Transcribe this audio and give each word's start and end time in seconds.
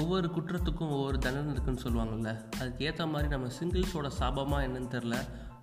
ஒவ்வொரு 0.00 0.28
குற்றத்துக்கும் 0.28 0.90
ஒவ்வொரு 0.90 1.18
தண்டனை 1.18 1.52
இருக்குன்னு 1.52 1.82
சொல்லுவாங்கள்ல 1.82 2.52
அதுக்கு 2.60 2.84
ஏற்ற 2.84 3.06
மாதிரி 3.06 3.28
நம்ம 3.28 3.46
சிங்கிள்ஸோட 3.46 4.10
சாபமாக 4.18 4.66
என்னன்னு 4.66 4.92
தெரில 4.94 5.16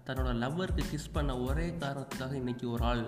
தன்னோட 0.06 0.32
லவ்வருக்கு 0.36 0.84
கிஸ் 0.92 1.12
பண்ண 1.12 1.38
ஒரே 1.38 1.70
காரணத்துக்காக 1.70 2.36
இன்றைக்கி 2.36 2.72
ஒரு 2.72 2.84
ஆள் 2.84 3.04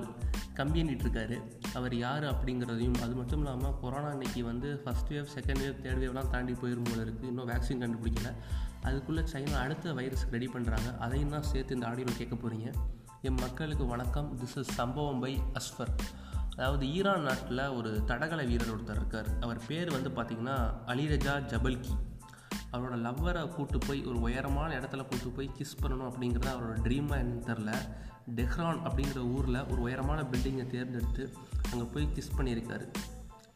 கம்பியனிட்டு 0.56 1.04
இருக்காரு 1.06 1.52
அவர் 1.74 1.96
யார் 1.96 2.24
அப்படிங்கிறதையும் 2.24 3.02
அது 3.02 3.16
மட்டும் 3.16 3.40
இல்லாமல் 3.40 3.80
கொரோனா 3.82 4.12
இன்றைக்கி 4.12 4.42
வந்து 4.42 4.82
first 4.86 5.12
wave 5.12 5.28
second 5.36 5.62
wave 5.64 5.82
third 5.84 6.02
வேவ்லாம் 6.04 6.30
தாண்டி 6.30 6.52
போயிரும் 6.52 6.88
போல 6.90 7.04
இருக்குது 7.04 7.24
இன்னும் 7.24 7.50
வேக்சின் 7.50 7.82
கண்டுபிடிக்கல. 7.84 8.32
அதுக்குள்ளே 8.84 9.22
சைனா 9.22 9.56
அடுத்த 9.56 9.94
வைரஸ் 9.94 10.28
ரெடி 10.32 10.50
பண்ணுறாங்க 10.54 10.98
அதையும் 10.98 11.30
தான் 11.30 11.44
சேர்த்து 11.44 11.74
இந்த 11.74 11.88
ஆடியோவில் 11.88 12.18
கேட்க 12.18 12.36
போகிறீங்க 12.36 12.74
என் 13.22 13.34
மக்களுக்கு 13.34 13.86
வணக்கம். 13.86 14.40
திஸ் 14.40 14.58
இஸ் 14.58 14.74
சம்பவம் 14.74 15.20
பை 15.20 15.40
அஸ்ஃபர் 15.54 15.94
அதாவது 16.58 16.86
ஈரான் 16.94 17.22
நாட்டில் 17.22 17.64
ஒரு 17.70 17.90
தடகள 18.06 18.44
வீரர் 18.44 18.72
ஒருத்தர் 18.76 19.00
இருக்கார். 19.02 19.28
அவர் 19.40 19.60
பேர் 19.68 19.90
வந்து 19.92 20.10
பார்த்திங்கன்னா 20.10 20.56
அலிரஜா 20.88 21.34
ஜபல்கி. 21.52 21.94
அவரோட 22.72 22.96
லவ்வரை 23.06 23.42
கூட்டு 23.56 23.78
போய் 23.78 24.06
ஒரு 24.06 24.20
உயரமான 24.22 24.70
இடத்துல 24.80 25.04
கூட்டு 25.08 25.30
போய் 25.36 25.50
கிஸ் 25.58 25.78
பண்ணணும் 25.82 26.10
அப்படிங்கிறது 26.10 26.50
அவரோட 26.56 26.78
ட்ரீமாக 26.88 27.20
என்னன்னு 27.24 27.46
தெரில 27.50 27.74
டெஹ்ரான் 28.38 28.82
அப்படிங்கிற 28.88 29.22
ஊரில் 29.36 29.60
ஒரு 29.72 29.80
உயரமான 29.82 30.22
பில்டிங்கை 30.22 30.66
தேர்ந்தெடுத்து 30.68 31.24
அங்கே 31.72 31.86
போய் 31.94 32.10
கிஸ் 32.16 32.36
பண்ணியிருக்காரு. 32.38 32.88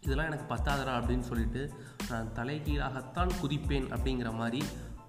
இதெல்லாம் 0.01 0.29
எனக்கு 0.31 0.47
பத்தாதரா 0.53 0.93
அப்படின்னு 0.99 1.25
சொல்லிட்டு 1.31 1.63
நான் 2.09 2.31
தலைகீழாகத்தான் 2.35 3.31
குதிப்பேன் 3.41 3.89
அப்படிங்கிற 3.95 4.29
மாதிரி 4.35 4.61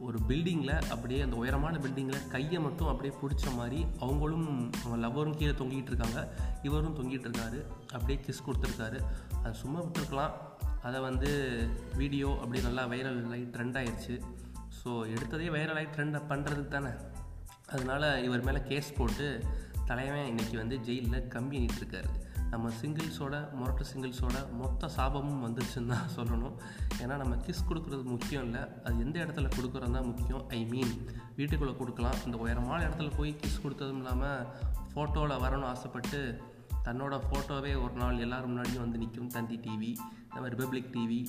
ஒரு 0.06 0.18
பில்டிங்கில் 0.28 0.74
அப்படியே 0.92 1.20
அந்த 1.20 1.36
உயரமான 1.36 1.78
பில்டிங்கில் 1.78 2.28
கையை 2.28 2.60
மட்டும் 2.60 2.88
அப்படியே 2.88 3.14
பிடிச்ச 3.20 3.54
மாதிரி 3.56 3.86
அவங்களும் 4.00 4.48
அவங்க 4.84 4.96
லவ்வரும் 5.04 5.36
கீழே 5.36 5.52
தொங்கிட்டு 5.52 5.90
இருக்காங்க. 5.92 6.20
இவரும் 6.62 6.96
தொங்கிட்டு 6.98 7.28
இருக்காரு. 7.28 7.60
அப்படியே 7.92 8.18
கிஸ் 8.26 8.44
கொடுத்துருக்காரு. 8.46 9.00
அது 9.42 9.54
சும்மா 9.54 9.80
விட்டுருக்கலாம். 9.82 10.34
அதை 10.82 11.00
வந்து 11.00 11.30
வீடியோ 11.96 12.28
அப்படியே 12.40 12.64
நல்லா 12.66 12.84
வைரல் 12.92 13.32
ஆகி 13.36 13.46
ட்ரெண்ட் 13.54 13.78
ஆகிடுச்சு 13.80 14.14
ஸோ 14.78 14.92
எடுத்ததே 15.14 15.48
வைரல் 15.56 15.78
ஆகி 15.80 15.88
ட்ரெண்ட் 15.96 16.18
பண்ணுறதுக்கு 16.30 16.68
தானே. 16.68 16.92
அதனால் 17.74 18.22
இவர் 18.24 18.46
மேலே 18.48 18.60
கேஸ் 18.70 18.96
போட்டு 18.96 19.26
தலைவன் 19.86 20.30
இன்றைக்கி 20.32 20.56
வந்து 20.56 20.76
ஜெயிலில் 20.78 21.28
கம்பி 21.28 21.58
இருக்காரு. 21.66 22.10
நம்ம 22.52 22.70
சிங்கிள்ஸோட 22.80 23.34
முரட்டு 23.58 23.84
சிங்கிள்ஸோட 23.90 24.38
மொத்த 24.60 24.88
சாபமும் 24.96 25.44
வந்துருச்சுன்னு 25.46 25.92
தான் 25.94 26.12
சொல்லணும். 26.16 26.56
ஏன்னா 27.02 27.14
நம்ம 27.22 27.34
கிஸ் 27.46 27.66
கொடுக்குறது 27.68 28.04
முக்கியம் 28.14 28.44
இல்லை. 28.48 28.62
அது 28.84 29.04
எந்த 29.06 29.16
இடத்துல 29.24 29.50
கொடுக்குறது 29.56 29.96
தான் 29.98 30.08
முக்கியம். 30.12 30.42
ஐ 30.58 30.60
மீன் 30.72 30.92
வீட்டுக்குள்ளே 31.38 31.74
கொடுக்கலாம். 31.80 32.18
இந்த 32.26 32.38
உயரமான 32.44 32.80
இடத்துல 32.88 33.10
போய் 33.18 33.32
கிஸ் 33.42 33.62
கொடுத்ததும் 33.64 34.00
இல்லாமல் 34.02 34.42
ஃபோட்டோவில் 34.94 35.42
வரணும்னு 35.44 35.70
ஆசைப்பட்டு 35.74 36.20
தன்னோட 36.86 37.14
ஃபோட்டோவே 37.24 37.72
ஒரு 37.84 37.94
நாள் 38.02 38.22
எல்லாரும் 38.24 38.50
முன்னாடியும் 38.50 38.84
வந்து 38.84 39.00
நிற்கும் 39.02 39.32
தந்தி 39.34 39.56
டிவி 39.64 39.90
நம்ம 40.32 40.44
ரிப்பப்ளிக் 40.54 40.92
டிவி 40.94 41.20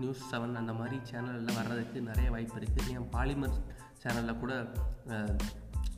நியூஸ் 0.00 0.24
செவன் 0.30 0.60
அந்த 0.60 0.72
மாதிரி 0.80 0.96
சேனலில் 1.10 1.56
வர்றதுக்கு 1.58 1.98
நிறைய 2.08 2.28
வாய்ப்பு 2.34 2.58
இருக்குது 2.60 2.92
ஏன் 2.96 3.08
பாலிமர் 3.14 3.56
சேனலில் 4.02 4.40
கூட 4.42 4.52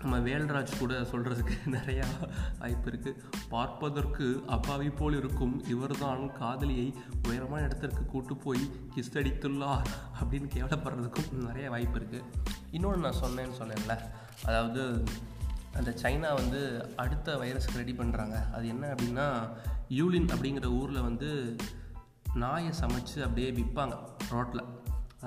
நம்ம 0.03 0.19
வேல்ராஜ் 0.19 0.79
கூட 0.79 0.95
சொல்கிறதுக்கு 1.03 1.55
நிறையா 1.77 2.07
வாய்ப்பு 2.59 2.91
இருக்குது 2.91 3.23
பார்ப்பதற்கு 3.49 4.43
அப்பாவி 4.47 4.91
போல் 4.91 5.17
இருக்கும். 5.17 5.65
இவர்தான் 5.69 6.33
காதலியை 6.33 6.95
உயரமான 7.29 7.63
இடத்திற்கு 7.63 8.05
கூட்டு 8.07 8.37
போய் 8.37 8.61
கிஸ்தடித்துள்ளார் 8.97 9.89
அப்படின்னு 10.21 10.49
கேவலப்படுறதுக்கும் 10.55 11.47
நிறைய 11.47 11.71
வாய்ப்பு 11.71 11.99
இருக்குது 11.99 12.25
இன்னொன்று 12.71 13.01
நான் 13.01 13.23
சொன்னேன்னு 13.23 13.59
சொன்னேன்ல 13.59 13.97
அதாவது 14.45 14.83
அந்த 15.75 15.91
சைனா 16.03 16.35
வந்து 16.35 16.61
அடுத்த 16.97 17.37
வைரஸ்க்கு 17.37 17.73
ரெடி 17.73 17.93
பண்ணுறாங்க 17.93 18.51
அது 18.51 18.69
என்ன 18.69 18.95
அப்படின்னா 18.95 19.27
யூலின் 19.91 20.29
அப்படிங்கிற 20.29 20.65
ஊரில் 20.65 21.03
வந்து 21.03 21.31
நாயை 22.35 22.73
சமைச்சு 22.81 23.19
அப்படியே 23.23 23.51
விற்பாங்க 23.51 23.95
ரோட்டில் 24.31 24.65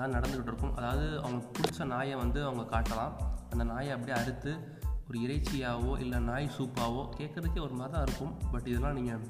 அதான் 0.00 0.14
நடந்துக்கிட்டு 0.16 0.50
இருக்கும் 0.52 0.76
அதாவது 0.76 1.18
அவங்க 1.18 1.46
பிடிச்ச 1.56 1.84
நாயை 1.84 2.14
வந்து 2.14 2.44
அவங்க 2.44 2.62
காட்டலாம். 2.74 3.14
அந்த 3.50 3.64
நாயை 3.64 3.90
அப்படியே 3.90 4.18
அறுத்து 4.18 4.78
ஒரு 5.08 5.18
இறைச்சியாவோ 5.18 5.98
இல்லை 5.98 6.18
நாய் 6.18 6.50
சூப்பாவோ 6.58 7.02
கேட்குறதுக்கே 7.18 7.60
ஒரு 7.60 7.72
மாதிரி 7.72 7.92
தான் 7.92 8.02
இருக்கும். 8.02 8.34
பட் 8.52 8.66
இதெல்லாம் 8.66 8.92
நீங்கள் 8.92 9.20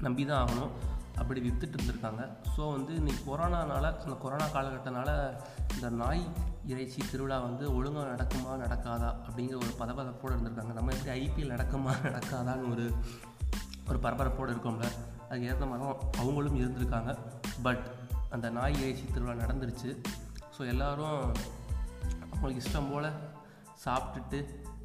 நம்பி 0.00 0.24
தான் 0.24 0.46
ஆகணும். 0.46 0.72
அப்படி 1.16 1.40
விற்றுட்டு 1.40 1.76
இருந்திருக்காங்க. 1.78 2.28
ஸோ 2.56 2.70
வந்து 2.72 2.92
இன்றைக்கி 2.94 3.22
கொரோனானால 3.28 3.86
அந்த 4.04 4.16
கொரோனா 4.24 4.46
காலகட்டத்தினால 4.46 5.38
இந்த 5.74 5.90
நாய் 5.90 6.22
இறைச்சி 6.66 7.02
திருவிழா 7.10 7.38
வந்து 7.38 7.74
ஒழுங்காக 7.74 8.06
நடக்குமா 8.12 8.52
நடக்காதா 8.64 9.10
அப்படிங்கிற 9.26 9.56
ஒரு 9.56 9.72
பதபதப்போடு 9.78 10.34
இருந்திருக்காங்க. 10.34 10.72
நம்ம 10.72 10.92
எப்படி 10.92 11.26
ஐபிஎல் 11.26 11.54
நடக்குமா 11.56 11.94
நடக்காதான்னு 12.08 12.70
ஒரு 12.70 12.92
ஒரு 13.88 13.98
பரபரப்போடு 13.98 14.52
இருக்கோம்ல. 14.52 14.88
அதுக்கு 15.28 15.48
ஏற்ற 15.48 15.66
மாதிரி 15.66 15.98
அவங்களும் 16.18 16.60
இருந்திருக்காங்க. 16.60 17.18
பட் 17.62 17.99
அந்த 18.30 18.50
நாய் 18.50 18.80
இறைச்சி 18.82 19.04
திருவிழா 19.04 19.44
நடந்துருச்சு. 19.44 19.90
ஸோ 20.54 20.66
எல்லோரும் 20.66 21.34
அவங்களுக்கு 22.32 22.62
இஷ்டம் 22.64 22.90
போல் 22.92 23.10
சாப்பிட்டுட்டு 23.84 24.38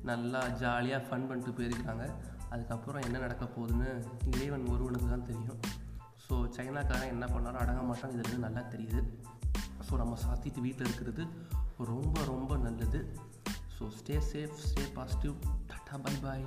நல்லா 0.04 0.48
ஜாலியாக 0.48 1.06
ஃபன் 1.08 1.28
பண்ணிட்டு 1.28 1.52
போயிருக்காங்க 1.52 2.06
அதுக்கப்புறம் 2.50 3.02
என்ன 3.02 3.18
நடக்க 3.18 3.46
போகுதுன்னு 3.46 3.90
இறைவன் 4.36 4.66
ஒருவனுக்கு 4.66 5.10
தான் 5.10 5.26
தெரியும். 5.26 5.60
ஸோ 6.26 6.36
சைனாக்காரன் 6.56 7.14
என்ன 7.16 7.26
பண்ணாலும் 7.28 7.62
அடங்க 7.62 7.82
மாட்டான். 7.82 8.12
இதுலேருந்து 8.12 8.46
நல்லா 8.48 8.60
தெரியுது. 8.60 9.02
ஸோ 9.88 9.96
நம்ம 9.96 10.18
சாத்திட்டு 10.26 10.62
வீட்டில் 10.62 10.88
இருக்கிறது 10.88 11.26
ரொம்ப 11.78 12.24
ரொம்ப 12.26 12.58
நல்லது. 12.58 13.20
So 13.80 13.86
stay 13.98 14.18
safe 14.34 14.56
stay 14.68 14.84
positive 14.94 15.34
tata 15.72 15.98
bye 16.02 16.14
bye 16.24 16.46